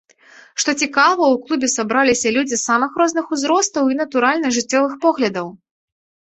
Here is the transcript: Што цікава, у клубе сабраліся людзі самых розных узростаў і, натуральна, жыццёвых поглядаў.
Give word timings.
Што 0.61 0.69
цікава, 0.85 1.27
у 1.35 1.37
клубе 1.49 1.69
сабраліся 1.73 2.33
людзі 2.39 2.59
самых 2.69 2.91
розных 3.03 3.25
узростаў 3.39 3.83
і, 3.95 4.01
натуральна, 4.03 4.47
жыццёвых 4.59 5.01
поглядаў. 5.07 5.47